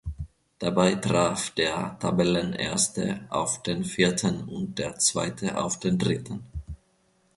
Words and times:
Dabei 0.57 0.95
traf 0.95 1.51
der 1.51 1.95
Tabellenerste 1.99 3.27
auf 3.29 3.61
den 3.61 3.83
Vierten 3.83 4.45
und 4.49 4.79
der 4.79 4.97
Zweite 4.97 5.59
auf 5.63 5.79
den 5.79 5.99
Dritten. 5.99 6.43